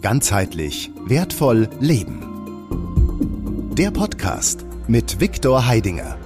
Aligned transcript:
Ganzheitlich 0.00 0.92
wertvoll 1.06 1.68
leben. 1.80 2.20
Der 3.76 3.90
Podcast 3.90 4.64
mit 4.86 5.20
Viktor 5.20 5.66
Heidinger. 5.66 6.16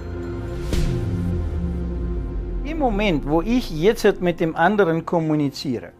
Im 2.63 2.77
Moment, 2.77 3.25
wo 3.25 3.41
ich 3.41 3.71
jetzt 3.71 4.21
mit 4.21 4.39
dem 4.39 4.55
anderen 4.55 5.07
kommuniziere 5.07 5.91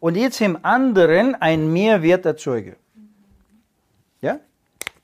und 0.00 0.16
jetzt 0.16 0.40
im 0.40 0.58
anderen 0.62 1.34
einen 1.34 1.70
Mehrwert 1.74 2.24
erzeuge. 2.24 2.76
Ja? 4.22 4.40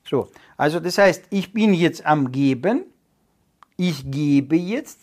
So. 0.08 0.30
Also 0.56 0.80
das 0.80 0.96
heißt, 0.96 1.24
ich 1.28 1.52
bin 1.52 1.74
jetzt 1.74 2.06
am 2.06 2.32
Geben, 2.32 2.84
ich 3.76 4.10
gebe 4.10 4.56
jetzt 4.56 5.00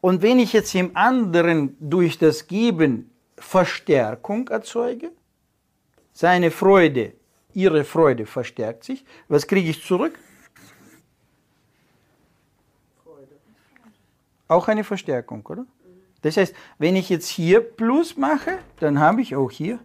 und 0.00 0.22
wenn 0.22 0.38
ich 0.38 0.52
jetzt 0.52 0.74
im 0.74 0.96
anderen 0.96 1.76
durch 1.80 2.18
das 2.18 2.46
Geben 2.46 3.10
Verstärkung 3.36 4.48
erzeuge, 4.48 5.12
seine 6.12 6.50
Freude, 6.50 7.14
ihre 7.54 7.84
Freude 7.84 8.26
verstärkt 8.26 8.84
sich, 8.84 9.04
was 9.28 9.46
kriege 9.46 9.70
ich 9.70 9.82
zurück? 9.84 10.18
Auch 14.48 14.68
eine 14.68 14.82
Verstärkung, 14.82 15.44
oder? 15.46 15.66
Das 16.22 16.36
heißt, 16.36 16.54
wenn 16.78 16.96
ich 16.96 17.08
jetzt 17.10 17.28
hier 17.28 17.60
Plus 17.60 18.16
mache, 18.16 18.58
dann 18.80 18.98
habe 18.98 19.20
ich 19.20 19.36
auch 19.36 19.50
hier 19.50 19.78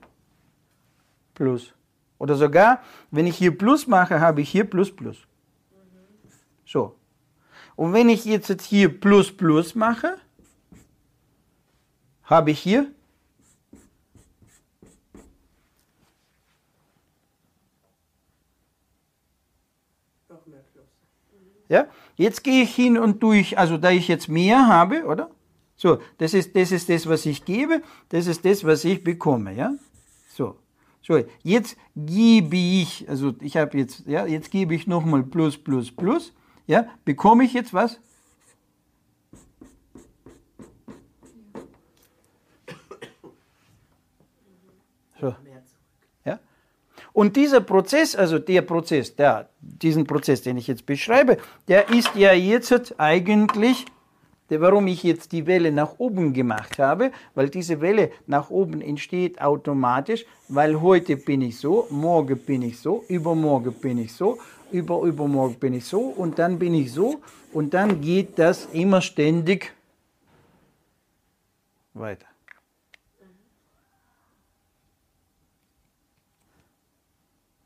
Plus. 1.35 1.73
Oder 2.17 2.35
sogar, 2.35 2.81
wenn 3.11 3.27
ich 3.27 3.37
hier 3.37 3.55
Plus 3.55 3.85
mache, 3.87 4.19
habe 4.19 4.41
ich 4.41 4.49
hier 4.49 4.63
Plus 4.63 4.95
Plus. 4.95 5.17
So. 6.65 6.95
Und 7.75 7.93
wenn 7.93 8.09
ich 8.09 8.25
jetzt 8.25 8.61
hier 8.61 8.99
plus 8.99 9.35
plus 9.35 9.75
mache, 9.75 10.17
habe 12.23 12.51
ich 12.51 12.59
hier 12.59 12.91
Ja, 21.69 21.87
jetzt 22.17 22.43
gehe 22.43 22.61
ich 22.63 22.75
hin 22.75 22.99
und 22.99 23.23
durch, 23.23 23.57
also 23.57 23.77
da 23.77 23.89
ich 23.89 24.07
jetzt 24.07 24.29
mehr 24.29 24.67
habe, 24.67 25.05
oder? 25.05 25.31
So, 25.75 25.97
das 26.19 26.35
ist, 26.35 26.55
das 26.55 26.71
ist 26.71 26.87
das, 26.87 27.07
was 27.07 27.25
ich 27.25 27.45
gebe, 27.45 27.81
das 28.09 28.27
ist 28.27 28.45
das, 28.45 28.63
was 28.63 28.85
ich 28.85 29.03
bekomme, 29.03 29.55
ja? 29.55 29.73
So. 30.27 30.55
So, 31.01 31.21
jetzt 31.41 31.75
gebe 31.95 32.55
ich, 32.55 33.09
also 33.09 33.33
ich 33.41 33.57
habe 33.57 33.77
jetzt, 33.79 34.05
ja, 34.05 34.25
jetzt 34.27 34.51
gebe 34.51 34.75
ich 34.75 34.85
nochmal 34.85 35.23
plus, 35.23 35.57
plus, 35.57 35.91
plus 35.91 36.31
ja, 36.65 36.87
bekomme 37.05 37.43
ich 37.43 37.53
jetzt 37.53 37.73
was? 37.73 37.99
So. 45.19 45.35
Ja? 46.25 46.39
Und 47.13 47.35
dieser 47.37 47.61
Prozess, 47.61 48.15
also 48.15 48.39
der 48.39 48.61
Prozess, 48.61 49.15
der, 49.15 49.49
diesen 49.61 50.05
Prozess, 50.05 50.41
den 50.41 50.57
ich 50.57 50.67
jetzt 50.67 50.85
beschreibe, 50.85 51.37
der 51.67 51.89
ist 51.89 52.13
ja 52.15 52.33
jetzt 52.33 52.99
eigentlich, 52.99 53.85
warum 54.49 54.87
ich 54.87 55.03
jetzt 55.03 55.31
die 55.31 55.47
Welle 55.47 55.71
nach 55.71 55.99
oben 55.99 56.33
gemacht 56.33 56.77
habe, 56.79 57.11
weil 57.33 57.49
diese 57.49 57.81
Welle 57.81 58.11
nach 58.27 58.49
oben 58.49 58.81
entsteht 58.81 59.41
automatisch, 59.41 60.25
weil 60.47 60.81
heute 60.81 61.17
bin 61.17 61.41
ich 61.41 61.57
so, 61.57 61.87
morgen 61.89 62.37
bin 62.37 62.61
ich 62.61 62.79
so, 62.79 63.03
übermorgen 63.07 63.73
bin 63.73 63.97
ich 63.97 64.13
so 64.13 64.37
über, 64.73 65.03
übermorgen 65.03 65.55
bin 65.55 65.73
ich 65.73 65.85
so 65.85 66.01
und 66.01 66.39
dann 66.39 66.59
bin 66.59 66.73
ich 66.73 66.91
so 66.91 67.21
und 67.53 67.73
dann 67.73 68.01
geht 68.01 68.39
das 68.39 68.65
immer 68.73 69.01
ständig 69.01 69.71
weiter. 71.93 72.25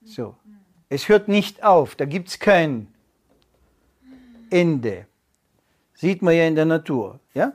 So. 0.03 0.35
Es 0.89 1.09
hört 1.09 1.27
nicht 1.27 1.63
auf, 1.63 1.95
da 1.95 2.05
gibt 2.05 2.29
es 2.29 2.39
kein 2.39 2.87
Ende. 4.49 5.05
Sieht 5.97 6.21
man 6.21 6.35
ja 6.35 6.47
in 6.47 6.55
der 6.55 6.65
Natur. 6.65 7.19
Ja? 7.33 7.53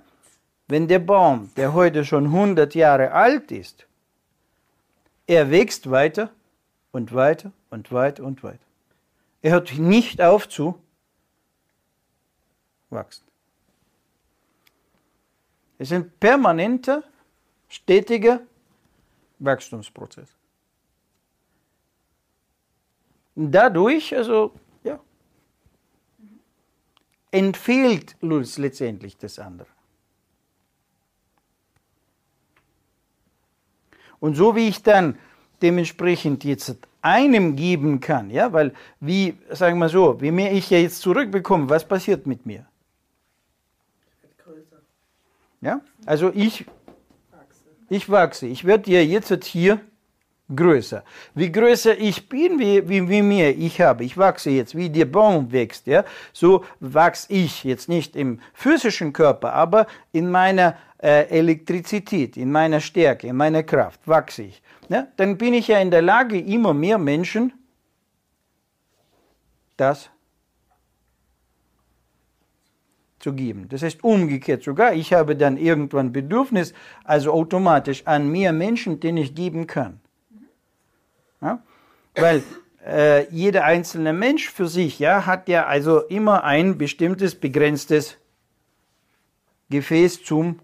Wenn 0.66 0.88
der 0.88 0.98
Baum, 0.98 1.50
der 1.56 1.72
heute 1.72 2.04
schon 2.04 2.26
100 2.26 2.75
Jahre 2.75 3.12
alt 3.12 3.53
ist, 3.53 3.86
er 5.26 5.50
wächst 5.50 5.91
weiter 5.91 6.30
und 6.91 7.14
weiter 7.14 7.53
und 7.70 7.92
weiter 7.92 8.25
und 8.25 8.42
weiter. 8.42 8.58
Er 9.42 9.53
hört 9.53 9.78
nicht 9.78 10.20
auf 10.20 10.48
zu 10.48 10.78
wachsen. 12.91 13.25
Es 15.78 15.91
ist 15.91 15.97
ein 15.97 16.10
permanenter, 16.10 17.04
stetiger 17.69 18.41
Wachstumsprozess. 19.38 20.28
Dadurch, 23.34 24.14
also, 24.16 24.53
entfehlt 27.32 28.16
letztendlich 28.59 29.16
das 29.16 29.38
andere. 29.41 29.66
Und 34.20 34.37
so 34.37 34.54
wie 34.54 34.69
ich 34.69 34.82
dann 34.82 35.19
dementsprechend 35.62 36.44
jetzt 36.44 36.76
einem 37.00 37.56
geben 37.56 37.98
kann, 37.98 38.31
ja, 38.31 38.53
weil 38.53 38.72
wie, 39.00 39.37
sagen 39.50 39.78
wir 39.81 39.88
so, 39.88 40.21
wie 40.21 40.31
mehr 40.31 40.53
ich 40.53 40.71
ja 40.71 40.78
jetzt 40.78 41.00
zurückbekomme, 41.00 41.69
was 41.69 41.87
passiert 41.87 42.26
mit 42.26 42.47
mir? 42.47 42.66
Ja, 45.60 45.81
also 46.06 46.31
ich, 46.34 46.66
ich 47.88 48.09
wachse, 48.09 48.47
ich 48.47 48.65
werde 48.65 48.91
ja 48.91 49.00
jetzt 49.00 49.44
hier 49.44 49.81
größer. 50.55 51.05
Wie 51.35 51.51
größer 51.51 51.99
ich 51.99 52.29
bin, 52.29 52.59
wie, 52.59 52.89
wie, 52.89 53.09
wie 53.09 53.23
mehr 53.23 53.57
ich 53.57 53.81
habe. 53.81 54.05
Ich 54.05 54.17
wachse 54.17 54.51
jetzt, 54.51 54.77
wie 54.77 54.91
der 54.91 55.07
Baum 55.07 55.53
wächst, 55.53 55.87
ja, 55.87 56.05
so 56.33 56.65
wachse 56.81 57.33
ich 57.33 57.65
jetzt 57.65 57.89
nicht 57.89 58.17
im 58.17 58.41
physischen 58.55 59.13
Körper, 59.13 59.53
aber 59.53 59.87
in 60.13 60.31
meiner 60.31 60.77
äh, 60.99 61.29
Elektrizität, 61.29 62.37
in 62.37 62.53
meiner 62.53 62.81
Stärke, 62.81 63.27
in 63.27 63.37
meiner 63.37 63.63
Kraft 63.63 64.01
wachse 64.07 64.43
ich 64.43 64.63
ne, 64.93 65.09
dann 65.17 65.39
bin 65.39 65.55
ich 65.55 65.69
ja 65.69 65.79
in 65.79 65.91
der 65.91 66.03
Lage, 66.03 66.39
immer 66.39 66.75
mehr 66.75 66.99
Menschen 66.99 67.53
das 69.77 70.11
zu 73.19 73.33
geben. 73.33 73.69
Das 73.69 73.83
heißt 73.83 74.05
umgekehrt 74.05 74.63
sogar, 74.63 74.93
ich 74.93 75.13
habe 75.13 75.34
dann 75.34 75.57
irgendwann 75.57 76.13
Bedürfnis, 76.13 76.75
also 77.05 77.33
automatisch 77.33 78.07
an 78.07 78.31
mehr 78.31 78.53
Menschen, 78.53 79.01
denen 79.01 79.19
ich 79.19 79.34
geben 79.34 79.67
kann. 79.67 80.02
Ja? 81.42 81.62
Weil 82.14 82.42
äh, 82.86 83.28
jeder 83.30 83.64
einzelne 83.64 84.12
Mensch 84.12 84.50
für 84.50 84.69
sich 84.69 84.98
ja, 84.98 85.26
hat 85.26 85.48
ja 85.48 85.66
also 85.66 86.00
immer 86.00 86.44
ein 86.44 86.78
bestimmtes, 86.78 87.34
begrenztes 87.34 88.16
Gefäß 89.70 90.22
zum, 90.25 90.60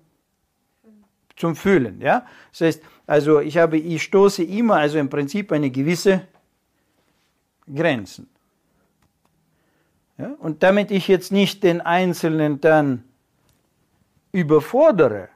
zum 1.37 1.57
Fühlen. 1.57 2.01
Ja? 2.01 2.27
Das 2.53 2.61
heißt, 2.61 2.83
also 3.07 3.41
ich 3.41 3.57
habe, 3.59 3.79
ich 3.79 4.03
stoße 4.03 4.45
immer, 4.45 4.77
also 4.77 4.99
im 4.99 5.09
Prinzip 5.09 5.53
eine 5.53 5.71
gewisse 5.71 6.23
Grenzen. 7.75 8.29
Ja, 10.19 10.35
und 10.41 10.63
damit 10.63 10.91
ich 10.91 11.07
jetzt 11.07 11.31
nicht 11.31 11.63
den 11.63 11.81
Einzelnen 11.81 12.61
dann 12.61 13.05
überfordere, 14.33 15.29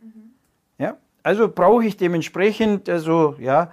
mhm. 0.00 0.30
ja, 0.78 0.96
also 1.24 1.48
brauche 1.48 1.84
ich 1.84 1.96
dementsprechend 1.96 2.88
also, 2.88 3.34
ja, 3.40 3.72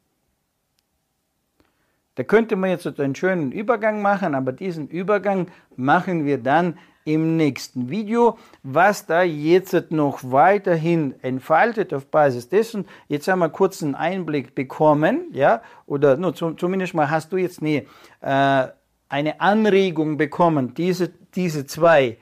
Da 2.21 2.25
könnte 2.25 2.55
man 2.55 2.69
jetzt 2.69 2.85
einen 2.99 3.15
schönen 3.15 3.51
Übergang 3.51 4.03
machen, 4.03 4.35
aber 4.35 4.51
diesen 4.51 4.87
Übergang 4.87 5.47
machen 5.75 6.23
wir 6.23 6.37
dann 6.37 6.77
im 7.03 7.35
nächsten 7.35 7.89
Video, 7.89 8.37
was 8.61 9.07
da 9.07 9.23
jetzt 9.23 9.89
noch 9.89 10.19
weiterhin 10.21 11.15
entfaltet 11.23 11.95
auf 11.95 12.05
Basis 12.11 12.47
dessen. 12.47 12.85
Jetzt 13.07 13.27
haben 13.27 13.39
wir 13.39 13.51
einen 13.81 13.95
Einblick 13.95 14.53
bekommen, 14.53 15.31
ja, 15.31 15.63
oder 15.87 16.15
nur 16.15 16.35
zum, 16.35 16.59
zumindest 16.59 16.93
mal 16.93 17.09
hast 17.09 17.33
du 17.33 17.37
jetzt 17.37 17.59
eine, 17.63 17.85
äh, 18.21 18.67
eine 19.09 19.41
Anregung 19.41 20.17
bekommen, 20.17 20.75
diese, 20.75 21.09
diese 21.33 21.65
zwei 21.65 22.19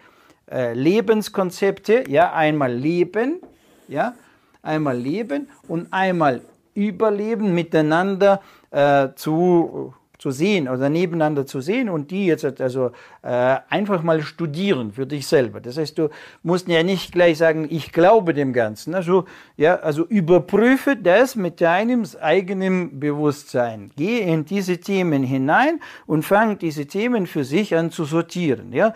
äh, 0.49 0.73
Lebenskonzepte, 0.75 2.05
ja, 2.07 2.31
einmal 2.31 2.71
Leben, 2.71 3.41
ja, 3.89 4.13
einmal 4.61 4.97
Leben 4.97 5.49
und 5.67 5.91
einmal 5.91 6.39
Überleben 6.73 7.53
miteinander 7.53 8.39
äh, 8.71 9.09
zu 9.15 9.93
zu 10.19 10.31
sehen 10.31 10.67
oder 10.67 10.89
nebeneinander 10.89 11.45
zu 11.45 11.61
sehen 11.61 11.89
und 11.89 12.11
die 12.11 12.25
jetzt 12.25 12.43
also 12.61 12.91
äh, 13.21 13.57
einfach 13.69 14.03
mal 14.03 14.21
studieren 14.21 14.91
für 14.91 15.07
dich 15.07 15.25
selber. 15.25 15.61
Das 15.61 15.77
heißt, 15.77 15.97
du 15.97 16.09
musst 16.43 16.67
ja 16.67 16.83
nicht 16.83 17.13
gleich 17.13 17.37
sagen, 17.37 17.67
ich 17.69 17.93
glaube 17.93 18.33
dem 18.33 18.51
Ganzen. 18.51 18.93
Also, 18.93 19.23
ja, 19.55 19.77
also 19.77 20.05
überprüfe 20.05 20.97
das 20.97 21.37
mit 21.37 21.61
deinem 21.61 22.03
eigenen 22.19 22.99
Bewusstsein. 22.99 23.91
Geh 23.95 24.19
in 24.19 24.43
diese 24.43 24.79
Themen 24.79 25.23
hinein 25.23 25.79
und 26.05 26.23
fang 26.23 26.59
diese 26.59 26.85
Themen 26.85 27.25
für 27.25 27.45
sich 27.45 27.73
an 27.77 27.89
zu 27.89 28.03
sortieren. 28.03 28.73
Ja, 28.73 28.93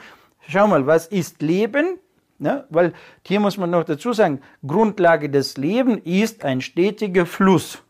schau 0.50 0.68
mal, 0.68 0.86
was 0.86 1.08
ist 1.08 1.42
Leben? 1.42 2.00
Ja, 2.40 2.66
weil 2.70 2.92
hier 3.26 3.40
muss 3.40 3.58
man 3.58 3.70
noch 3.70 3.86
dazu 3.86 4.12
sagen, 4.12 4.42
Grundlage 4.68 5.30
des 5.30 5.56
Lebens 5.56 6.02
ist 6.04 6.44
ein 6.44 6.60
stetiger 6.60 7.26
Fluss. 7.26 7.82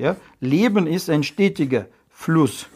Ja, 0.00 0.16
Leben 0.40 0.86
ist 0.86 1.10
ein 1.10 1.22
stetiger 1.22 1.84
Fluss. 2.08 2.66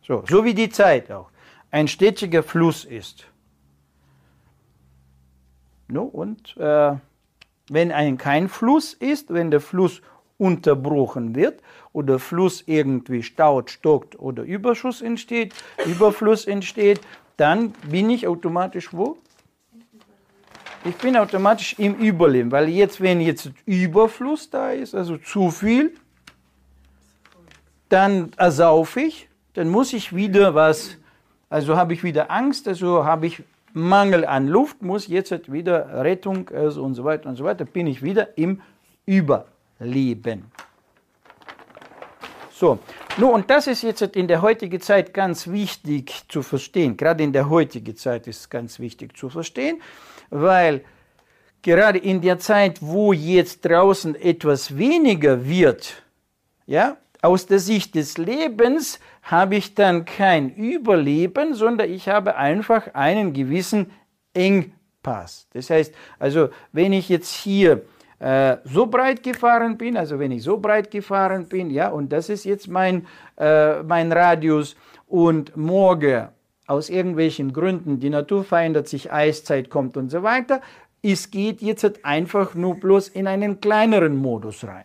So, 0.00 0.24
so 0.26 0.46
wie 0.46 0.54
die 0.54 0.70
Zeit 0.70 1.10
auch 1.12 1.30
ein 1.70 1.86
stetiger 1.86 2.42
Fluss 2.42 2.86
ist. 2.86 3.26
No, 5.88 6.04
und 6.04 6.56
äh, 6.56 6.96
wenn 7.68 7.92
ein 7.92 8.16
kein 8.16 8.48
Fluss 8.48 8.94
ist, 8.94 9.30
wenn 9.34 9.50
der 9.50 9.60
Fluss 9.60 10.00
unterbrochen 10.38 11.34
wird 11.34 11.60
oder 11.92 12.18
Fluss 12.18 12.62
irgendwie 12.64 13.22
staut, 13.22 13.70
stockt 13.70 14.18
oder 14.18 14.42
Überschuss 14.42 15.02
entsteht, 15.02 15.52
Überfluss 15.84 16.46
entsteht, 16.46 17.02
dann 17.36 17.72
bin 17.90 18.08
ich 18.08 18.26
automatisch 18.26 18.94
wo? 18.94 19.18
Ich 20.84 20.96
bin 20.96 21.16
automatisch 21.16 21.74
im 21.78 21.94
Überleben, 21.94 22.52
weil 22.52 22.68
jetzt, 22.68 23.00
wenn 23.00 23.20
jetzt 23.20 23.50
Überfluss 23.66 24.48
da 24.48 24.70
ist, 24.70 24.94
also 24.94 25.16
zu 25.16 25.50
viel, 25.50 25.92
dann 27.88 28.30
ersaufe 28.36 29.00
ich, 29.00 29.28
dann 29.54 29.68
muss 29.68 29.92
ich 29.92 30.14
wieder 30.14 30.54
was, 30.54 30.96
also 31.50 31.76
habe 31.76 31.94
ich 31.94 32.04
wieder 32.04 32.30
Angst, 32.30 32.68
also 32.68 33.04
habe 33.04 33.26
ich 33.26 33.42
Mangel 33.72 34.24
an 34.24 34.46
Luft, 34.46 34.82
muss 34.82 35.08
jetzt 35.08 35.32
halt 35.32 35.50
wieder 35.50 36.04
Rettung 36.04 36.48
also 36.50 36.84
und 36.84 36.94
so 36.94 37.04
weiter 37.04 37.28
und 37.28 37.36
so 37.36 37.44
weiter, 37.44 37.64
bin 37.64 37.86
ich 37.86 38.02
wieder 38.02 38.38
im 38.38 38.60
Überleben. 39.04 40.44
So, 42.52 42.78
nun, 43.16 43.30
und 43.30 43.50
das 43.50 43.66
ist 43.66 43.82
jetzt 43.82 44.02
in 44.02 44.28
der 44.28 44.42
heutigen 44.42 44.80
Zeit 44.80 45.12
ganz 45.12 45.48
wichtig 45.48 46.24
zu 46.28 46.42
verstehen. 46.42 46.96
Gerade 46.96 47.22
in 47.24 47.32
der 47.32 47.48
heutigen 47.48 47.96
Zeit 47.96 48.26
ist 48.26 48.40
es 48.40 48.50
ganz 48.50 48.78
wichtig 48.78 49.16
zu 49.16 49.28
verstehen 49.28 49.80
weil 50.30 50.84
gerade 51.62 51.98
in 51.98 52.20
der 52.20 52.38
Zeit, 52.38 52.78
wo 52.80 53.12
jetzt 53.12 53.64
draußen 53.64 54.14
etwas 54.14 54.76
weniger 54.76 55.46
wird, 55.46 56.02
ja, 56.66 56.96
aus 57.20 57.46
der 57.46 57.58
Sicht 57.58 57.94
des 57.94 58.16
Lebens 58.16 59.00
habe 59.22 59.56
ich 59.56 59.74
dann 59.74 60.04
kein 60.04 60.54
Überleben, 60.54 61.54
sondern 61.54 61.90
ich 61.90 62.08
habe 62.08 62.36
einfach 62.36 62.94
einen 62.94 63.32
gewissen 63.32 63.90
Engpass. 64.34 65.48
Das 65.52 65.70
heißt, 65.70 65.94
also 66.18 66.50
wenn 66.72 66.92
ich 66.92 67.08
jetzt 67.08 67.34
hier 67.34 67.82
äh, 68.20 68.56
so 68.64 68.86
breit 68.86 69.22
gefahren 69.22 69.76
bin, 69.76 69.96
also 69.96 70.18
wenn 70.18 70.30
ich 70.30 70.42
so 70.42 70.58
breit 70.58 70.90
gefahren 70.90 71.46
bin, 71.48 71.70
ja, 71.70 71.88
und 71.88 72.12
das 72.12 72.28
ist 72.28 72.44
jetzt 72.44 72.68
mein, 72.68 73.06
äh, 73.36 73.82
mein 73.82 74.12
Radius 74.12 74.76
und 75.06 75.56
morgen 75.56 76.28
aus 76.68 76.90
irgendwelchen 76.90 77.52
Gründen, 77.52 77.98
die 77.98 78.10
Natur 78.10 78.44
verändert 78.44 78.88
sich, 78.88 79.10
Eiszeit 79.10 79.70
kommt 79.70 79.96
und 79.96 80.10
so 80.10 80.22
weiter, 80.22 80.60
es 81.02 81.30
geht 81.30 81.62
jetzt 81.62 82.04
einfach 82.04 82.54
nur 82.54 82.74
bloß 82.74 83.08
in 83.08 83.26
einen 83.26 83.60
kleineren 83.60 84.16
Modus 84.16 84.64
rein. 84.64 84.84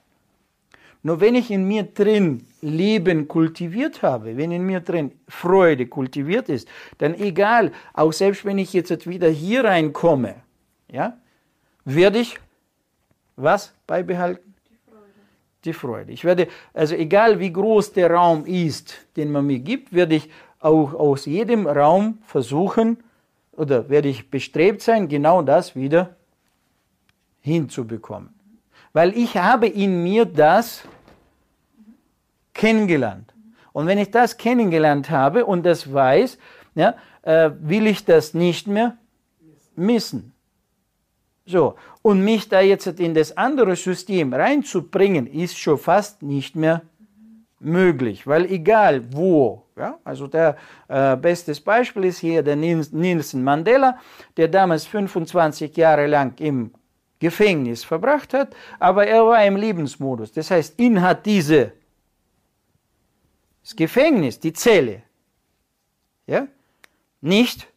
Nur 1.06 1.19
wenn 1.19 1.35
ich 1.35 1.51
in 1.51 1.68
mir 1.68 1.83
drin 1.83 2.45
Leben 2.62 3.27
kultiviert 3.27 4.01
habe, 4.01 4.38
wenn 4.38 4.53
in 4.53 4.65
mir 4.65 4.80
drin 4.80 5.12
Freude 5.27 5.88
kultiviert 5.88 6.47
ist, 6.47 6.69
dann 7.00 7.13
egal, 7.15 7.74
auch 7.94 8.13
selbst 8.13 8.45
wenn 8.45 8.57
ich 8.57 8.71
jetzt 8.71 9.06
wieder 9.06 9.30
hier 9.30 9.65
reinkomme, 9.65 10.35
ja, 10.89 11.18
werde 11.83 12.19
ich 12.19 12.39
was 13.35 13.74
beibehalten? 13.85 14.53
Die 14.69 14.77
Freude. 14.85 15.12
Die 15.65 15.74
Freude. 15.74 16.12
Ich 16.13 16.24
werde, 16.24 16.47
also 16.74 16.95
egal 16.95 17.39
wie 17.41 17.51
groß 17.51 17.91
der 17.91 18.12
Raum 18.12 18.45
ist, 18.45 19.06
den 19.18 19.33
man 19.33 19.45
mir 19.45 19.59
gibt, 19.59 19.91
werde 19.91 20.15
ich 20.15 20.30
auch 20.63 20.94
aus 20.94 21.25
jedem 21.25 21.68
Raum 21.68 22.19
versuchen 22.25 22.98
oder 23.51 23.89
werde 23.89 24.10
ich 24.10 24.30
bestrebt 24.30 24.81
sein, 24.81 25.07
genau 25.07 25.42
das 25.42 25.75
wieder 25.75 26.15
hinzubekommen. 27.42 28.30
Weil 28.94 29.15
ich 29.18 29.38
habe 29.38 29.68
in 29.68 30.04
mir 30.04 30.25
das 30.25 30.83
kennengelernt. 32.54 33.33
Und 33.74 33.88
wenn 33.88 33.98
ich 33.98 34.12
das 34.12 34.38
kennengelernt 34.38 35.10
habe 35.10 35.45
und 35.45 35.65
das 35.65 35.92
weiß, 35.92 36.38
ja, 36.75 36.95
äh, 37.24 37.51
will 37.59 37.88
ich 37.88 38.06
das 38.06 38.33
nicht 38.33 38.68
mehr 38.68 38.98
missen. 39.75 40.33
So, 41.45 41.75
und 42.01 42.24
mich 42.24 42.48
da 42.48 42.62
jetzt 42.62 42.88
in 42.88 43.13
das 43.13 43.36
andere 43.36 43.75
System 43.75 44.33
reinzubringen, 44.33 45.27
ist 45.27 45.57
schon 45.57 45.77
fast 45.77 46.21
nicht 46.21 46.56
mehr 46.56 46.83
möglich, 47.59 48.25
weil 48.27 48.45
egal 48.45 49.13
wo, 49.13 49.62
ja, 49.78 49.98
also 50.04 50.28
der 50.28 50.58
äh, 50.88 51.16
bestes 51.16 51.60
Beispiel 51.60 52.06
ist 52.06 52.20
hier 52.20 52.44
der 52.44 52.56
Nelson 52.56 53.44
Mandela, 53.44 53.98
der 54.38 54.48
damals 54.48 54.86
25 54.86 55.75
Jahre 55.75 56.08
lang 56.08 56.40
im 56.40 56.72
Gefängnis 57.20 57.84
verbracht 57.84 58.34
hat, 58.34 58.56
aber 58.80 59.08
er 59.08 59.25
war 59.25 59.44
im 59.46 59.56
Lebensmodus. 59.56 60.31
Das 60.34 60.52
heißt, 60.52 60.80
ihn 60.80 61.02
hat 61.02 61.25
diese 61.25 61.72
das 63.64 63.75
Gefängnis, 63.75 64.40
die 64.40 64.52
Zelle, 64.52 65.04
ja, 66.28 66.48
nicht 67.22 67.68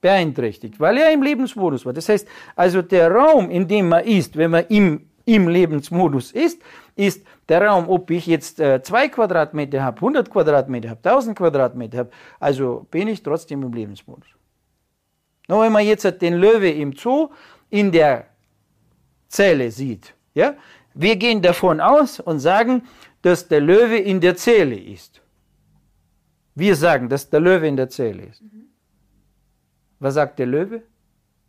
beeinträchtigt, 0.00 0.80
weil 0.80 0.96
er 0.96 1.12
im 1.12 1.22
Lebensmodus 1.22 1.84
war. 1.84 1.92
Das 1.92 2.08
heißt, 2.08 2.26
also 2.54 2.80
der 2.80 3.10
Raum, 3.10 3.50
in 3.50 3.68
dem 3.68 3.88
man 3.88 4.04
ist, 4.04 4.36
wenn 4.36 4.50
man 4.50 4.64
im, 4.68 5.10
im 5.26 5.48
Lebensmodus 5.48 6.32
ist, 6.32 6.62
ist 6.94 7.26
der 7.48 7.62
Raum, 7.62 7.88
ob 7.88 8.10
ich 8.10 8.26
jetzt 8.26 8.58
äh, 8.60 8.80
zwei 8.82 9.08
Quadratmeter 9.08 9.82
habe, 9.82 9.96
100 9.96 10.30
Quadratmeter 10.30 10.90
habe, 10.90 11.00
1000 11.02 11.36
Quadratmeter 11.36 11.98
habe, 11.98 12.10
also 12.40 12.86
bin 12.90 13.08
ich 13.08 13.22
trotzdem 13.22 13.62
im 13.62 13.72
Lebensmodus. 13.72 14.28
Nur 15.48 15.62
wenn 15.62 15.72
man 15.72 15.84
jetzt 15.84 16.04
den 16.22 16.34
Löwe 16.34 16.70
im 16.70 16.92
Zoo 16.92 17.30
in 17.68 17.92
der 17.92 18.26
Zelle 19.28 19.70
sieht, 19.70 20.14
ja, 20.34 20.54
wir 20.94 21.16
gehen 21.16 21.42
davon 21.42 21.80
aus 21.80 22.20
und 22.20 22.38
sagen, 22.38 22.82
dass 23.20 23.48
der 23.48 23.60
Löwe 23.60 23.98
in 23.98 24.20
der 24.20 24.36
Zelle 24.36 24.78
ist. 24.78 25.20
Wir 26.54 26.76
sagen, 26.76 27.08
dass 27.08 27.28
der 27.28 27.40
Löwe 27.40 27.66
in 27.66 27.76
der 27.76 27.88
Zelle 27.88 28.22
ist. 28.22 28.42
Mhm. 28.42 28.68
Was 29.98 30.14
sagt 30.14 30.38
der 30.38 30.46
Löwe? 30.46 30.82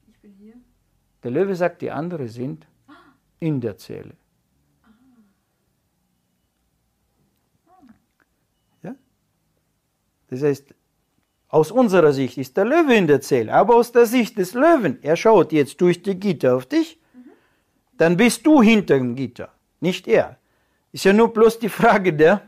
Ich 0.07 0.19
bin 0.19 0.33
hier. 0.33 0.55
Der 1.23 1.31
Löwe 1.31 1.55
sagt, 1.55 1.81
die 1.81 1.91
anderen 1.91 2.27
sind 2.27 2.67
in 3.39 3.61
der 3.61 3.77
Zelle. 3.77 4.15
Das 10.29 10.43
heißt, 10.43 10.75
aus 11.49 11.71
unserer 11.71 12.11
Sicht 12.11 12.37
ist 12.37 12.57
der 12.57 12.65
Löwe 12.65 12.95
in 12.95 13.07
der 13.07 13.21
Zelle, 13.21 13.53
aber 13.53 13.75
aus 13.75 13.91
der 13.91 14.05
Sicht 14.05 14.37
des 14.37 14.53
Löwen, 14.53 14.99
er 15.01 15.15
schaut 15.15 15.51
jetzt 15.51 15.79
durch 15.79 16.01
die 16.03 16.19
Gitter 16.19 16.55
auf 16.55 16.65
dich, 16.65 16.99
dann 17.97 18.17
bist 18.17 18.45
du 18.45 18.61
hinter 18.61 18.97
dem 18.97 19.15
Gitter, 19.15 19.49
nicht 19.79 20.07
er. 20.07 20.37
Ist 20.91 21.05
ja 21.05 21.13
nur 21.13 21.33
bloß 21.33 21.59
die 21.59 21.69
Frage 21.69 22.13
der 22.13 22.41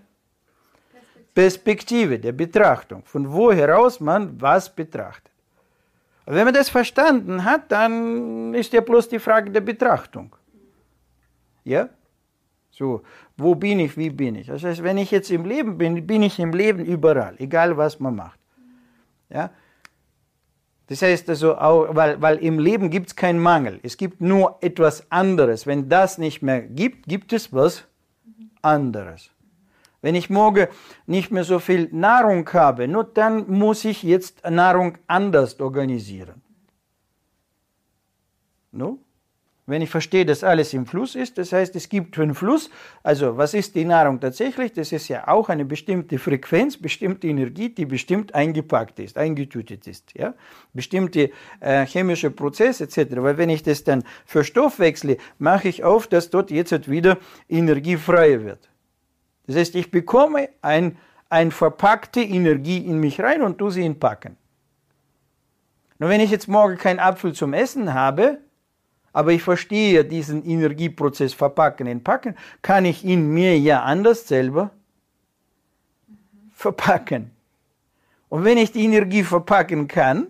Perspektive, 1.34 2.20
der 2.20 2.34
Betrachtung, 2.34 3.04
von 3.06 3.32
wo 3.32 3.52
heraus 3.52 4.00
man 4.00 4.40
was 4.42 4.74
betrachtet. 4.74 5.32
Wenn 6.26 6.46
man 6.46 6.54
das 6.54 6.70
verstanden 6.70 7.44
hat, 7.44 7.72
dann 7.72 8.54
ist 8.54 8.74
ja 8.74 8.82
bloß 8.82 9.10
die 9.10 9.20
Frage 9.20 9.50
der 9.50 9.62
Betrachtung. 9.62 10.36
Ja? 11.70 11.90
So, 12.72 13.04
wo 13.38 13.56
bin 13.56 13.80
ich, 13.80 13.96
wie 13.96 14.10
bin 14.10 14.36
ich? 14.36 14.48
Das 14.48 14.64
heißt, 14.64 14.84
wenn 14.84 14.98
ich 14.98 15.12
jetzt 15.12 15.30
im 15.32 15.46
Leben 15.46 15.78
bin, 15.78 16.06
bin 16.06 16.24
ich 16.24 16.40
im 16.40 16.52
Leben 16.52 16.84
überall, 16.84 17.36
egal 17.38 17.78
was 17.78 18.00
man 18.00 18.16
macht. 18.16 18.40
Ja? 19.30 19.52
Das 20.88 21.02
heißt 21.04 21.30
also, 21.30 21.56
auch, 21.58 21.96
weil, 21.96 22.20
weil 22.22 22.38
im 22.38 22.58
Leben 22.58 22.90
gibt 22.90 23.08
es 23.08 23.16
keinen 23.16 23.40
Mangel. 23.40 23.80
Es 23.84 23.98
gibt 23.98 24.22
nur 24.22 24.58
etwas 24.62 25.12
anderes. 25.12 25.68
Wenn 25.68 25.88
das 25.88 26.18
nicht 26.18 26.42
mehr 26.42 26.62
gibt, 26.62 27.08
gibt 27.08 27.32
es 27.32 27.54
was 27.54 27.84
anderes. 28.64 29.30
Wenn 30.02 30.16
ich 30.16 30.30
morgen 30.30 30.68
nicht 31.06 31.30
mehr 31.30 31.44
so 31.44 31.60
viel 31.60 31.90
Nahrung 31.92 32.50
habe, 32.54 32.88
nur 32.88 33.04
dann 33.04 33.52
muss 33.52 33.86
ich 33.86 34.02
jetzt 34.02 34.44
Nahrung 34.50 34.98
anders 35.06 35.60
organisieren. 35.60 36.42
No? 38.72 39.00
Wenn 39.70 39.82
ich 39.82 39.90
verstehe, 39.90 40.26
dass 40.26 40.44
alles 40.44 40.74
im 40.74 40.86
Fluss 40.86 41.16
ist, 41.16 41.38
das 41.38 41.54
heißt, 41.54 41.76
es 41.76 41.90
gibt 41.90 42.18
einen 42.20 42.34
Fluss. 42.34 42.70
Also, 43.04 43.38
was 43.38 43.54
ist 43.54 43.76
die 43.76 43.86
Nahrung 43.86 44.20
tatsächlich? 44.20 44.74
Das 44.74 44.92
ist 44.92 45.08
ja 45.08 45.28
auch 45.28 45.50
eine 45.50 45.66
bestimmte 45.66 46.18
Frequenz, 46.18 46.78
bestimmte 46.78 47.28
Energie, 47.28 47.70
die 47.70 47.86
bestimmt 47.86 48.34
eingepackt 48.34 49.00
ist, 49.00 49.18
eingetütet 49.18 49.88
ist. 49.88 50.14
Ja? 50.16 50.34
Bestimmte 50.74 51.32
äh, 51.60 51.86
chemische 51.86 52.32
Prozesse 52.32 52.86
etc. 52.86 53.16
Weil 53.18 53.38
wenn 53.38 53.50
ich 53.50 53.64
das 53.64 53.84
dann 53.84 54.04
verstoffwechsle, 54.26 55.18
mache 55.38 55.68
ich 55.68 55.84
auf, 55.84 56.08
dass 56.08 56.30
dort 56.30 56.52
jetzt 56.52 56.90
wieder 56.90 57.18
Energie 57.48 57.98
frei 57.98 58.44
wird. 58.44 58.70
Das 59.48 59.56
heißt, 59.56 59.76
ich 59.76 59.92
bekomme 59.92 60.50
ein, 60.62 60.98
ein 61.30 61.52
verpackte 61.52 62.22
Energie 62.22 62.78
in 62.78 63.00
mich 63.00 63.22
rein 63.22 63.42
und 63.42 63.58
tu 63.58 63.70
sie 63.70 63.86
in 63.86 64.00
Packen. 64.00 64.38
Nur 66.00 66.10
wenn 66.10 66.22
ich 66.22 66.32
jetzt 66.32 66.48
morgen 66.48 66.78
keinen 66.78 67.00
Apfel 67.00 67.34
zum 67.34 67.54
Essen 67.54 67.94
habe, 67.94 68.40
aber 69.14 69.32
ich 69.32 69.42
verstehe 69.42 70.06
diesen 70.06 70.46
Energieprozess 70.46 71.34
verpacken, 71.34 71.88
entpacken, 71.88 72.36
kann 72.62 72.86
ich 72.86 73.04
ihn 73.04 73.30
mir 73.30 73.58
ja 73.58 73.84
anders 73.84 74.28
selber 74.28 74.72
verpacken. 76.54 77.32
Und 78.30 78.44
wenn 78.44 78.58
ich 78.58 78.72
die 78.72 78.84
Energie 78.86 79.24
verpacken 79.24 79.88
kann, 79.88 80.28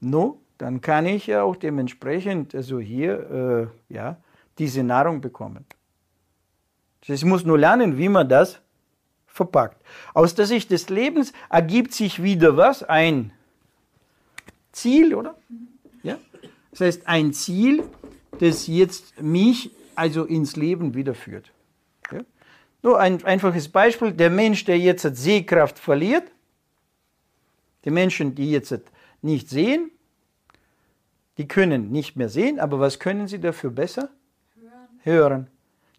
no, 0.00 0.38
dann 0.58 0.80
kann 0.80 1.06
ich 1.06 1.26
ja 1.26 1.42
auch 1.42 1.56
dementsprechend, 1.56 2.54
also 2.54 2.78
hier, 2.78 3.70
äh, 3.90 3.94
ja, 3.94 4.16
diese 4.58 4.84
Nahrung 4.84 5.20
bekommen. 5.20 5.64
Ich 7.02 7.24
muss 7.24 7.44
nur 7.44 7.58
lernen, 7.58 7.98
wie 7.98 8.08
man 8.08 8.28
das 8.28 8.60
verpackt. 9.26 9.82
Aus 10.14 10.34
der 10.34 10.46
Sicht 10.46 10.70
des 10.70 10.88
Lebens 10.88 11.32
ergibt 11.50 11.92
sich 11.92 12.22
wieder 12.22 12.56
was? 12.56 12.82
Ein 12.82 13.32
Ziel, 14.72 15.14
oder? 15.14 15.34
Ja? 15.50 15.73
Das 16.74 16.80
heißt, 16.80 17.06
ein 17.06 17.32
Ziel, 17.32 17.84
das 18.40 18.66
jetzt 18.66 19.22
mich 19.22 19.70
also 19.94 20.24
ins 20.24 20.56
Leben 20.56 20.94
wiederführt. 20.94 21.52
Ja? 22.10 22.20
Nur 22.82 22.98
ein 22.98 23.24
einfaches 23.24 23.68
Beispiel, 23.68 24.12
der 24.12 24.28
Mensch, 24.28 24.64
der 24.64 24.76
jetzt 24.76 25.02
Sehkraft 25.16 25.78
verliert, 25.78 26.24
die 27.84 27.90
Menschen, 27.90 28.34
die 28.34 28.50
jetzt 28.50 28.74
nicht 29.22 29.48
sehen, 29.48 29.92
die 31.38 31.46
können 31.46 31.92
nicht 31.92 32.16
mehr 32.16 32.28
sehen, 32.28 32.58
aber 32.58 32.80
was 32.80 32.98
können 32.98 33.28
sie 33.28 33.38
dafür 33.38 33.70
besser? 33.70 34.10
Hören. 34.56 35.00
hören. 35.02 35.46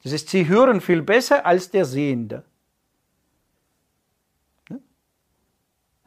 Das 0.03 0.11
heißt, 0.11 0.29
sie 0.29 0.47
hören 0.49 0.81
viel 0.81 1.01
besser 1.01 1.45
als 1.45 1.71
der 1.71 1.85
Sehende. 1.85 2.43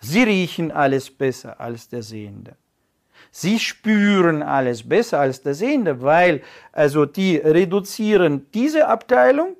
Sie 0.00 0.22
riechen 0.22 0.70
alles 0.72 1.10
besser 1.10 1.58
als 1.58 1.88
der 1.88 2.02
Sehende. 2.02 2.56
Sie 3.30 3.58
spüren 3.58 4.42
alles 4.42 4.88
besser 4.88 5.20
als 5.20 5.42
der 5.42 5.52
Sehende, 5.54 6.02
weil 6.02 6.42
also 6.72 7.04
die 7.04 7.36
reduzieren 7.36 8.46
diese 8.52 8.88
Abteilung, 8.88 9.56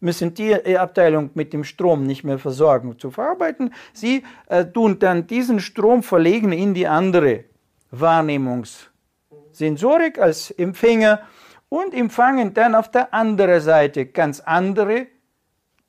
müssen 0.00 0.34
die 0.34 0.52
äh, 0.52 0.76
Abteilung 0.76 1.30
mit 1.34 1.52
dem 1.52 1.64
Strom 1.64 2.04
nicht 2.04 2.22
mehr 2.24 2.38
versorgen 2.38 2.98
zu 2.98 3.10
verarbeiten. 3.10 3.74
Sie 3.92 4.22
äh, 4.46 4.64
tun 4.64 4.98
dann 4.98 5.26
diesen 5.26 5.60
Strom 5.60 6.02
verlegen 6.02 6.52
in 6.52 6.72
die 6.74 6.86
andere 6.86 7.44
Wahrnehmungssensorik 7.90 10.18
als 10.18 10.50
Empfänger 10.50 11.20
und 11.68 11.92
empfangen 11.94 12.54
dann 12.54 12.74
auf 12.74 12.90
der 12.90 13.12
anderen 13.12 13.60
Seite 13.60 14.06
ganz 14.06 14.40
andere 14.40 15.08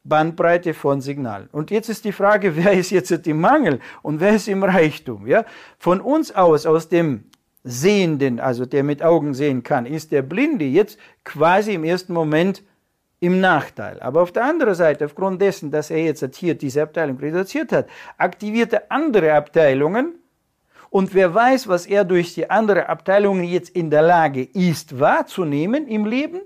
Bandbreite 0.09 0.73
von 0.73 1.01
Signalen. 1.01 1.47
Und 1.51 1.71
jetzt 1.71 1.89
ist 1.89 2.03
die 2.03 2.11
Frage, 2.11 2.55
wer 2.55 2.73
ist 2.73 2.89
jetzt 2.89 3.11
im 3.27 3.39
Mangel 3.39 3.79
und 4.01 4.19
wer 4.19 4.35
ist 4.35 4.47
im 4.47 4.63
Reichtum? 4.63 5.27
Ja? 5.27 5.45
Von 5.77 6.01
uns 6.01 6.35
aus, 6.35 6.65
aus 6.65 6.89
dem 6.89 7.25
Sehenden, 7.63 8.39
also 8.39 8.65
der 8.65 8.83
mit 8.83 9.03
Augen 9.03 9.33
sehen 9.33 9.63
kann, 9.63 9.85
ist 9.85 10.11
der 10.11 10.21
Blinde 10.21 10.65
jetzt 10.65 10.97
quasi 11.23 11.73
im 11.73 11.83
ersten 11.83 12.13
Moment 12.13 12.63
im 13.19 13.39
Nachteil. 13.39 13.99
Aber 14.01 14.21
auf 14.21 14.31
der 14.31 14.45
anderen 14.45 14.75
Seite, 14.75 15.05
aufgrund 15.05 15.41
dessen, 15.41 15.71
dass 15.71 15.91
er 15.91 16.03
jetzt 16.03 16.35
hier 16.35 16.55
diese 16.55 16.81
Abteilung 16.81 17.17
reduziert 17.17 17.71
hat, 17.71 17.87
aktiviert 18.17 18.73
er 18.73 18.83
andere 18.89 19.33
Abteilungen 19.33 20.15
und 20.89 21.13
wer 21.13 21.33
weiß, 21.33 21.67
was 21.67 21.85
er 21.85 22.03
durch 22.03 22.33
die 22.33 22.49
anderen 22.49 22.83
Abteilungen 22.83 23.43
jetzt 23.43 23.69
in 23.69 23.89
der 23.91 24.01
Lage 24.01 24.43
ist 24.43 24.99
wahrzunehmen 24.99 25.87
im 25.87 26.05
Leben, 26.05 26.41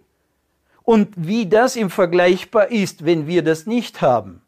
und 0.84 1.14
wie 1.16 1.48
das 1.48 1.76
im 1.76 1.90
Vergleichbar 1.90 2.72
ist, 2.72 3.06
wenn 3.06 3.28
wir 3.28 3.44
das 3.44 3.66
nicht 3.66 4.02
haben, 4.02 4.42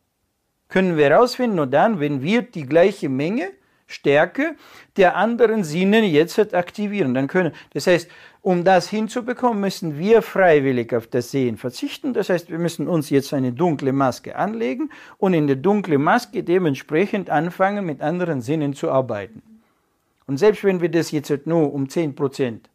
können 0.68 0.98
wir 0.98 1.10
herausfinden 1.10 1.60
und 1.60 1.72
dann, 1.72 2.00
wenn 2.00 2.22
wir 2.22 2.42
die 2.42 2.66
gleiche 2.66 3.10
Menge, 3.10 3.50
Stärke 3.88 4.56
der 4.98 5.16
anderen 5.16 5.64
Sinne 5.64 6.02
jetzt 6.06 6.54
aktivieren, 6.54 7.14
dann 7.14 7.28
können, 7.28 7.54
das 7.74 7.88
heißt, 7.88 8.10
um 8.42 8.64
das 8.64 8.90
hinzubekommen, 8.90 9.60
müssen 9.60 9.98
wir 9.98 10.22
freiwillig 10.22 10.94
auf 10.94 11.08
das 11.08 11.32
Sehen 11.32 11.58
verzichten. 11.58 12.14
Das 12.14 12.30
heißt, 12.30 12.50
wir 12.50 12.60
müssen 12.60 12.88
uns 12.88 13.10
jetzt 13.10 13.34
eine 13.34 13.52
dunkle 13.52 13.92
Maske 13.92 14.36
anlegen 14.36 14.92
und 15.18 15.34
in 15.34 15.48
der 15.48 15.56
dunklen 15.56 16.02
Maske 16.02 16.44
dementsprechend 16.44 17.30
anfangen, 17.30 17.86
mit 17.86 18.02
anderen 18.02 18.42
Sinnen 18.42 18.74
zu 18.74 18.92
arbeiten. 18.92 19.42
Und 20.28 20.38
selbst 20.38 20.64
wenn 20.64 20.82
wir 20.82 20.90
das 20.90 21.12
jetzt 21.12 21.48
nur 21.48 21.74
um 21.74 21.90
10 21.90 22.16
Prozent 22.16 22.70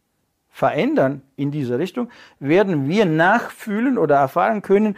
verändern 0.51 1.21
in 1.37 1.49
dieser 1.49 1.79
Richtung, 1.79 2.09
werden 2.39 2.87
wir 2.87 3.05
nachfühlen 3.05 3.97
oder 3.97 4.17
erfahren 4.17 4.61
können, 4.61 4.97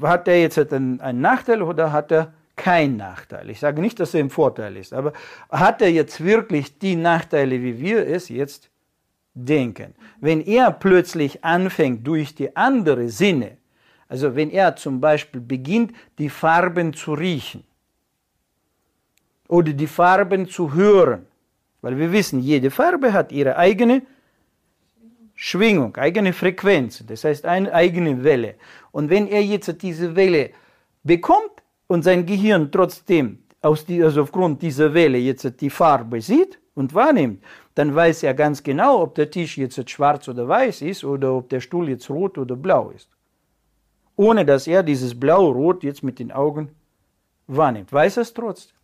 hat 0.00 0.28
er 0.28 0.40
jetzt 0.40 0.72
einen, 0.72 1.00
einen 1.00 1.20
Nachteil 1.20 1.60
oder 1.60 1.92
hat 1.92 2.12
er 2.12 2.32
keinen 2.56 2.96
Nachteil. 2.96 3.50
Ich 3.50 3.58
sage 3.58 3.80
nicht, 3.80 3.98
dass 3.98 4.14
er 4.14 4.20
im 4.20 4.30
Vorteil 4.30 4.76
ist, 4.76 4.92
aber 4.92 5.12
hat 5.50 5.82
er 5.82 5.90
jetzt 5.90 6.22
wirklich 6.22 6.78
die 6.78 6.96
Nachteile, 6.96 7.60
wie 7.62 7.80
wir 7.80 8.06
es 8.06 8.28
jetzt 8.28 8.70
denken? 9.34 9.94
Wenn 10.20 10.40
er 10.40 10.70
plötzlich 10.70 11.44
anfängt, 11.44 12.06
durch 12.06 12.34
die 12.34 12.54
andere 12.56 13.08
Sinne, 13.08 13.56
also 14.08 14.36
wenn 14.36 14.50
er 14.50 14.76
zum 14.76 15.00
Beispiel 15.00 15.40
beginnt, 15.40 15.92
die 16.18 16.28
Farben 16.28 16.92
zu 16.92 17.14
riechen 17.14 17.64
oder 19.48 19.72
die 19.72 19.86
Farben 19.86 20.46
zu 20.46 20.74
hören, 20.74 21.26
weil 21.80 21.98
wir 21.98 22.12
wissen, 22.12 22.40
jede 22.40 22.70
Farbe 22.70 23.12
hat 23.12 23.32
ihre 23.32 23.56
eigene 23.56 24.02
Schwingung, 25.44 25.96
eigene 25.96 26.32
Frequenz, 26.32 27.04
das 27.04 27.24
heißt 27.24 27.46
eine 27.46 27.74
eigene 27.74 28.22
Welle. 28.22 28.54
Und 28.92 29.10
wenn 29.10 29.26
er 29.26 29.42
jetzt 29.42 29.82
diese 29.82 30.14
Welle 30.14 30.50
bekommt 31.02 31.64
und 31.88 32.04
sein 32.04 32.24
Gehirn 32.24 32.70
trotzdem 32.70 33.38
aus 33.60 33.84
die, 33.84 34.00
also 34.04 34.22
aufgrund 34.22 34.62
dieser 34.62 34.94
Welle 34.94 35.18
jetzt 35.18 35.60
die 35.60 35.68
Farbe 35.68 36.20
sieht 36.20 36.60
und 36.76 36.94
wahrnimmt, 36.94 37.42
dann 37.74 37.92
weiß 37.92 38.22
er 38.22 38.34
ganz 38.34 38.62
genau, 38.62 39.02
ob 39.02 39.16
der 39.16 39.32
Tisch 39.32 39.58
jetzt 39.58 39.90
schwarz 39.90 40.28
oder 40.28 40.46
weiß 40.46 40.80
ist 40.82 41.02
oder 41.02 41.32
ob 41.32 41.48
der 41.48 41.60
Stuhl 41.60 41.88
jetzt 41.88 42.08
rot 42.08 42.38
oder 42.38 42.54
blau 42.54 42.90
ist. 42.90 43.08
Ohne 44.14 44.44
dass 44.44 44.68
er 44.68 44.84
dieses 44.84 45.18
Blau-Rot 45.18 45.82
jetzt 45.82 46.04
mit 46.04 46.20
den 46.20 46.30
Augen 46.30 46.68
wahrnimmt. 47.48 47.92
Weiß 47.92 48.16
er 48.16 48.22
es 48.22 48.32
trotzdem. 48.32 48.76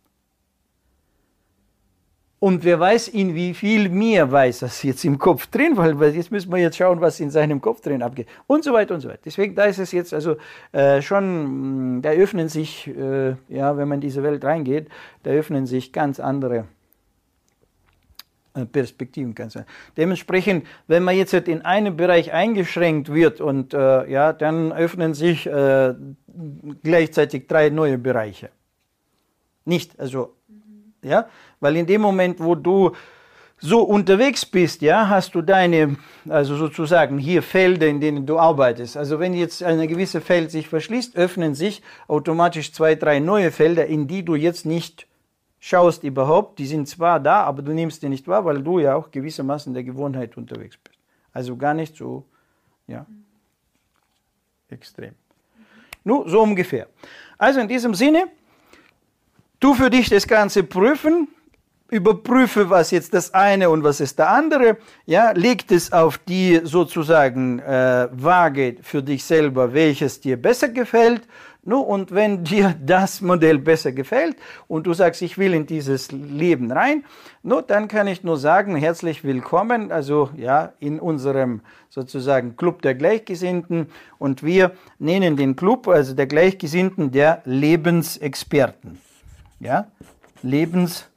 Und 2.39 2.63
wer 2.63 2.79
weiß, 2.79 3.09
in 3.09 3.35
wie 3.35 3.53
viel 3.53 3.89
mehr 3.89 4.31
weiß 4.31 4.59
das 4.59 4.81
jetzt 4.83 5.03
im 5.03 5.17
Kopf 5.17 5.47
drin, 5.47 5.75
weil 5.75 6.15
jetzt 6.15 6.31
müssen 6.31 6.49
wir 6.51 6.57
jetzt 6.57 6.77
schauen, 6.77 7.01
was 7.01 7.19
in 7.19 7.29
seinem 7.29 7.59
Kopf 7.59 7.81
drin 7.81 8.01
abgeht. 8.01 8.27
Und 8.47 8.63
so 8.63 8.71
weiter 8.71 8.95
und 8.95 9.01
so 9.01 9.09
weiter. 9.09 9.19
Deswegen, 9.25 9.55
da 9.55 9.65
ist 9.65 9.77
es 9.77 9.91
jetzt 9.91 10.13
also 10.13 10.37
äh, 10.71 11.01
schon, 11.01 11.97
mm, 11.97 12.01
da 12.01 12.11
öffnen 12.11 12.47
sich, 12.47 12.87
äh, 12.87 13.35
ja, 13.49 13.75
wenn 13.75 13.89
man 13.89 13.97
in 13.97 14.01
diese 14.01 14.23
Welt 14.23 14.45
reingeht, 14.45 14.87
da 15.23 15.31
öffnen 15.31 15.65
sich 15.65 15.91
ganz 15.91 16.21
andere 16.21 16.63
äh, 18.53 18.65
Perspektiven. 18.65 19.35
Ganz 19.35 19.57
andere. 19.57 19.73
Dementsprechend, 19.97 20.65
wenn 20.87 21.03
man 21.03 21.17
jetzt 21.17 21.33
in 21.33 21.63
einem 21.63 21.97
Bereich 21.97 22.31
eingeschränkt 22.31 23.13
wird 23.13 23.41
und 23.41 23.73
äh, 23.73 24.09
ja, 24.09 24.31
dann 24.31 24.71
öffnen 24.71 25.13
sich 25.13 25.45
äh, 25.45 25.93
gleichzeitig 26.83 27.47
drei 27.47 27.69
neue 27.69 27.97
Bereiche. 27.97 28.49
Nicht, 29.65 29.99
also. 29.99 30.35
Ja, 31.03 31.27
weil 31.59 31.75
in 31.75 31.85
dem 31.85 32.01
Moment, 32.01 32.39
wo 32.39 32.55
du 32.55 32.91
so 33.61 33.81
unterwegs 33.81 34.45
bist, 34.45 34.81
ja, 34.81 35.09
hast 35.09 35.35
du 35.35 35.41
deine, 35.41 35.97
also 36.29 36.55
sozusagen 36.55 37.17
hier 37.17 37.43
Felder, 37.43 37.87
in 37.87 37.99
denen 37.99 38.25
du 38.25 38.39
arbeitest. 38.39 38.95
Also 38.95 39.19
wenn 39.19 39.33
jetzt 39.33 39.63
eine 39.63 39.87
gewisse 39.87 40.21
Feld 40.21 40.51
sich 40.51 40.69
verschließt, 40.69 41.15
öffnen 41.17 41.55
sich 41.55 41.81
automatisch 42.07 42.71
zwei, 42.71 42.95
drei 42.95 43.19
neue 43.19 43.51
Felder, 43.51 43.85
in 43.85 44.07
die 44.07 44.23
du 44.23 44.35
jetzt 44.35 44.65
nicht 44.65 45.07
schaust 45.59 46.03
überhaupt. 46.03 46.57
Die 46.59 46.67
sind 46.67 46.87
zwar 46.87 47.19
da, 47.19 47.43
aber 47.43 47.61
du 47.61 47.73
nimmst 47.73 48.01
die 48.01 48.09
nicht 48.09 48.27
wahr, 48.27 48.45
weil 48.45 48.63
du 48.63 48.79
ja 48.79 48.95
auch 48.95 49.11
gewissermaßen 49.11 49.73
der 49.73 49.83
Gewohnheit 49.83 50.37
unterwegs 50.37 50.77
bist. 50.77 50.97
Also 51.33 51.57
gar 51.57 51.73
nicht 51.73 51.97
so, 51.97 52.25
ja, 52.87 53.05
extrem. 54.69 55.13
Nur 56.03 56.29
so 56.29 56.41
ungefähr. 56.41 56.87
Also 57.37 57.59
in 57.59 57.67
diesem 57.67 57.93
Sinne, 57.93 58.29
du 59.59 59.73
für 59.73 59.89
dich 59.89 60.09
das 60.09 60.27
Ganze 60.27 60.63
prüfen, 60.63 61.27
überprüfe, 61.91 62.69
was 62.69 62.91
jetzt 62.91 63.13
das 63.13 63.33
eine 63.33 63.69
und 63.69 63.83
was 63.83 63.99
ist 63.99 64.19
der 64.19 64.29
andere, 64.29 64.77
ja, 65.05 65.31
leg 65.31 65.69
es 65.71 65.91
auf 65.91 66.17
die 66.19 66.61
sozusagen 66.63 67.59
äh, 67.59 68.07
Waage 68.11 68.77
für 68.81 69.01
dich 69.01 69.23
selber, 69.23 69.73
welches 69.73 70.21
dir 70.21 70.39
besser 70.39 70.69
gefällt. 70.69 71.23
No, 71.61 71.81
und 71.81 72.13
wenn 72.13 72.43
dir 72.45 72.75
das 72.79 73.21
Modell 73.21 73.57
besser 73.57 73.91
gefällt 73.91 74.37
und 74.67 74.87
du 74.87 74.93
sagst, 74.93 75.21
ich 75.21 75.37
will 75.37 75.53
in 75.53 75.65
dieses 75.65 76.11
Leben 76.11 76.71
rein, 76.71 77.03
no, 77.41 77.61
dann 77.61 77.87
kann 77.87 78.07
ich 78.07 78.23
nur 78.23 78.37
sagen, 78.37 78.75
herzlich 78.75 79.23
willkommen, 79.23 79.91
also 79.91 80.29
ja, 80.37 80.73
in 80.79 80.99
unserem 80.99 81.61
sozusagen 81.89 82.55
Club 82.55 82.83
der 82.83 82.93
Gleichgesinnten 82.93 83.87
und 84.19 84.43
wir 84.43 84.71
nennen 84.99 85.35
den 85.37 85.55
Club, 85.55 85.87
also 85.87 86.13
der 86.13 86.27
Gleichgesinnten, 86.27 87.11
der 87.11 87.41
Lebensexperten. 87.45 89.08
Ja, 89.59 89.91
Lebensexperten. 90.41 91.09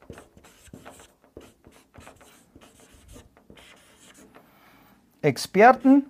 Experten 5.22 6.06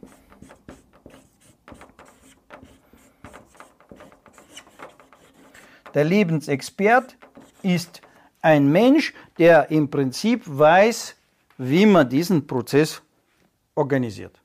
Der 5.94 6.04
Lebensexpert 6.04 7.16
ist 7.62 8.00
ein 8.40 8.70
Mensch, 8.72 9.12
der 9.38 9.70
im 9.70 9.90
Prinzip 9.90 10.42
weiß, 10.46 11.14
wie 11.58 11.86
man 11.86 12.08
diesen 12.08 12.46
Prozess 12.46 13.02
organisiert. 13.74 14.41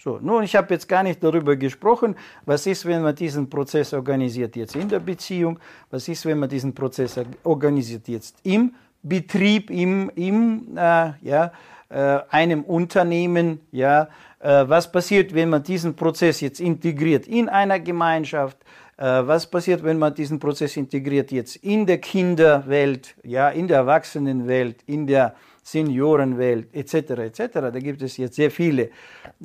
So, 0.00 0.20
nun, 0.22 0.44
ich 0.44 0.54
habe 0.54 0.72
jetzt 0.74 0.88
gar 0.88 1.02
nicht 1.02 1.24
darüber 1.24 1.56
gesprochen, 1.56 2.14
was 2.46 2.68
ist, 2.68 2.86
wenn 2.86 3.02
man 3.02 3.16
diesen 3.16 3.50
Prozess 3.50 3.92
organisiert 3.92 4.54
jetzt 4.54 4.76
in 4.76 4.88
der 4.88 5.00
Beziehung, 5.00 5.58
was 5.90 6.06
ist, 6.06 6.24
wenn 6.24 6.38
man 6.38 6.48
diesen 6.48 6.72
Prozess 6.72 7.18
organisiert 7.42 8.06
jetzt 8.06 8.36
im 8.44 8.74
Betrieb, 9.02 9.70
im, 9.70 10.08
im 10.14 10.76
äh, 10.76 11.12
ja, 11.20 11.50
äh, 11.88 12.20
einem 12.30 12.62
Unternehmen, 12.62 13.60
ja, 13.72 14.08
äh, 14.38 14.68
was 14.68 14.92
passiert, 14.92 15.34
wenn 15.34 15.50
man 15.50 15.64
diesen 15.64 15.96
Prozess 15.96 16.40
jetzt 16.42 16.60
integriert 16.60 17.26
in 17.26 17.48
einer 17.48 17.80
Gemeinschaft, 17.80 18.56
äh, 18.98 19.02
was 19.02 19.50
passiert, 19.50 19.82
wenn 19.82 19.98
man 19.98 20.14
diesen 20.14 20.38
Prozess 20.38 20.76
integriert 20.76 21.32
jetzt 21.32 21.56
in 21.56 21.86
der 21.86 21.98
Kinderwelt, 21.98 23.16
ja, 23.24 23.48
in 23.48 23.66
der 23.66 23.78
Erwachsenenwelt, 23.78 24.80
in 24.86 25.08
der 25.08 25.34
Seniorenwelt 25.70 26.74
etc. 26.74 26.94
etc. 26.94 27.40
Da 27.54 27.78
gibt 27.78 28.00
es 28.02 28.16
jetzt 28.16 28.36
sehr 28.36 28.50
viele 28.50 28.90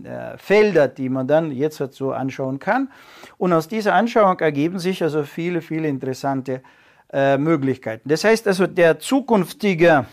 äh, 0.03 0.37
Felder, 0.37 0.87
die 0.87 1.09
man 1.09 1.27
dann 1.27 1.51
jetzt 1.51 1.79
halt 1.79 1.93
so 1.93 2.11
anschauen 2.13 2.59
kann. 2.59 2.89
Und 3.37 3.51
aus 3.53 3.67
dieser 3.67 3.93
Anschauung 3.93 4.39
ergeben 4.39 4.79
sich 4.79 5.03
also 5.03 5.23
viele, 5.23 5.61
viele 5.61 5.87
interessante 5.87 6.61
äh, 7.11 7.37
Möglichkeiten. 7.37 8.07
Das 8.07 8.23
heißt 8.23 8.47
also, 8.47 8.67
der 8.67 8.99
zukünftige, 8.99 10.05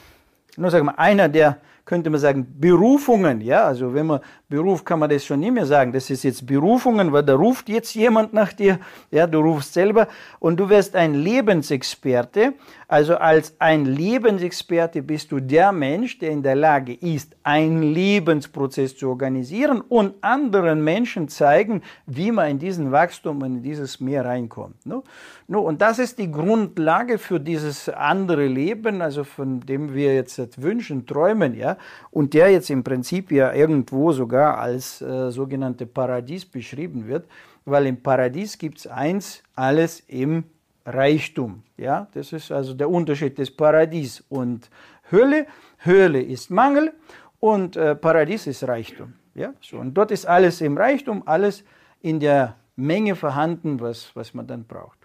nur 0.56 0.70
sagen 0.70 0.86
wir, 0.86 0.98
einer 0.98 1.28
der 1.28 1.58
könnte 1.90 2.08
man 2.08 2.20
sagen, 2.20 2.46
Berufungen, 2.60 3.40
ja, 3.40 3.64
also 3.64 3.92
wenn 3.92 4.06
man 4.06 4.20
Beruf 4.48 4.84
kann 4.84 5.00
man 5.00 5.10
das 5.10 5.24
schon 5.24 5.40
nicht 5.40 5.52
mehr 5.52 5.66
sagen, 5.66 5.92
das 5.92 6.08
ist 6.08 6.22
jetzt 6.22 6.46
Berufungen, 6.46 7.12
weil 7.12 7.24
da 7.24 7.34
ruft 7.34 7.68
jetzt 7.68 7.94
jemand 7.94 8.32
nach 8.32 8.52
dir, 8.52 8.78
ja, 9.10 9.26
du 9.26 9.40
rufst 9.40 9.74
selber 9.74 10.06
und 10.38 10.58
du 10.60 10.68
wirst 10.68 10.94
ein 10.94 11.14
Lebensexperte, 11.14 12.54
also 12.86 13.16
als 13.16 13.54
ein 13.58 13.86
Lebensexperte 13.86 15.02
bist 15.02 15.32
du 15.32 15.40
der 15.40 15.72
Mensch, 15.72 16.18
der 16.20 16.30
in 16.30 16.44
der 16.44 16.54
Lage 16.54 16.94
ist, 16.94 17.36
einen 17.42 17.82
Lebensprozess 17.82 18.96
zu 18.96 19.08
organisieren 19.08 19.80
und 19.80 20.14
anderen 20.20 20.84
Menschen 20.84 21.28
zeigen, 21.28 21.82
wie 22.06 22.30
man 22.30 22.50
in 22.50 22.58
diesen 22.60 22.92
Wachstum 22.92 23.42
und 23.42 23.56
in 23.56 23.62
dieses 23.62 23.98
Meer 23.98 24.24
reinkommt. 24.24 24.86
No? 24.86 25.02
No, 25.50 25.62
und 25.62 25.82
das 25.82 25.98
ist 25.98 26.20
die 26.20 26.30
Grundlage 26.30 27.18
für 27.18 27.40
dieses 27.40 27.88
andere 27.88 28.46
Leben, 28.46 29.02
also 29.02 29.24
von 29.24 29.58
dem 29.58 29.92
wir 29.92 30.14
jetzt 30.14 30.62
wünschen, 30.62 31.06
träumen, 31.06 31.54
ja, 31.56 31.76
und 32.12 32.34
der 32.34 32.52
jetzt 32.52 32.70
im 32.70 32.84
Prinzip 32.84 33.32
ja 33.32 33.52
irgendwo 33.52 34.12
sogar 34.12 34.58
als 34.58 35.02
äh, 35.02 35.32
sogenannte 35.32 35.86
Paradies 35.86 36.46
beschrieben 36.46 37.08
wird, 37.08 37.26
weil 37.64 37.86
im 37.86 38.00
Paradies 38.00 38.58
gibt 38.58 38.78
es 38.78 38.86
eins, 38.86 39.42
alles 39.56 40.04
im 40.06 40.44
Reichtum. 40.86 41.64
Ja, 41.76 42.06
das 42.14 42.32
ist 42.32 42.52
also 42.52 42.72
der 42.72 42.88
Unterschied 42.88 43.36
des 43.36 43.50
Paradies 43.50 44.22
und 44.28 44.70
Hölle. 45.10 45.48
Hölle 45.84 46.22
ist 46.22 46.52
Mangel 46.52 46.92
und 47.40 47.76
äh, 47.76 47.96
Paradies 47.96 48.46
ist 48.46 48.62
Reichtum. 48.68 49.14
Ja, 49.34 49.52
so, 49.60 49.78
und 49.78 49.94
dort 49.94 50.12
ist 50.12 50.26
alles 50.26 50.60
im 50.60 50.78
Reichtum, 50.78 51.24
alles 51.26 51.64
in 52.02 52.20
der 52.20 52.54
Menge 52.76 53.16
vorhanden, 53.16 53.80
was, 53.80 54.14
was 54.14 54.32
man 54.32 54.46
dann 54.46 54.64
braucht. 54.64 54.99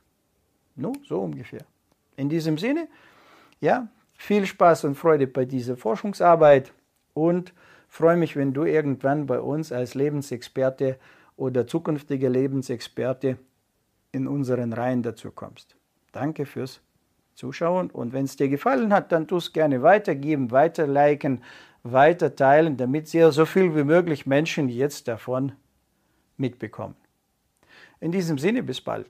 No, 0.75 0.93
so 1.07 1.21
ungefähr. 1.21 1.65
In 2.17 2.29
diesem 2.29 2.57
Sinne, 2.57 2.87
ja, 3.59 3.87
viel 4.13 4.45
Spaß 4.45 4.85
und 4.85 4.95
Freude 4.95 5.27
bei 5.27 5.45
dieser 5.45 5.77
Forschungsarbeit 5.77 6.73
und 7.13 7.53
freue 7.87 8.17
mich, 8.17 8.35
wenn 8.35 8.53
du 8.53 8.63
irgendwann 8.63 9.25
bei 9.25 9.39
uns 9.39 9.71
als 9.71 9.95
Lebensexperte 9.95 10.97
oder 11.37 11.67
zukünftiger 11.67 12.29
Lebensexperte 12.29 13.37
in 14.11 14.27
unseren 14.27 14.73
Reihen 14.73 15.03
dazu 15.03 15.31
kommst. 15.31 15.75
Danke 16.11 16.45
fürs 16.45 16.81
Zuschauen 17.35 17.89
und 17.89 18.13
wenn 18.13 18.25
es 18.25 18.37
dir 18.37 18.47
gefallen 18.47 18.93
hat, 18.93 19.11
dann 19.11 19.27
tu 19.27 19.37
es 19.37 19.51
gerne 19.51 19.81
weitergeben, 19.81 20.51
weiter 20.51 20.87
liken, 20.87 21.43
weiter 21.83 22.35
teilen, 22.35 22.77
damit 22.77 23.09
sehr 23.09 23.31
so 23.31 23.45
viel 23.45 23.75
wie 23.75 23.83
möglich 23.83 24.25
Menschen 24.25 24.69
jetzt 24.69 25.07
davon 25.07 25.51
mitbekommen. 26.37 26.95
In 27.99 28.11
diesem 28.11 28.37
Sinne, 28.37 28.63
bis 28.63 28.81
bald. 28.81 29.09